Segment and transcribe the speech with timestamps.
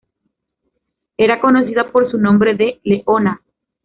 [1.15, 3.39] Era conocida por su nombre de "leona".